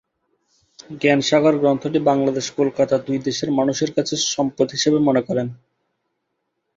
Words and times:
জ্ঞান 1.01 1.19
সাগর 1.27 1.55
গ্রন্থটি 1.57 1.99
বাংলাদেশ-কলকাতা 2.09 2.95
দুই 3.05 3.17
দেশের 3.27 3.49
মানুষের 3.59 3.91
কাছে 3.97 4.13
সম্পদ 4.31 4.67
হিসাবে 4.71 4.99
মনে 5.07 5.21
করে। 5.27 5.43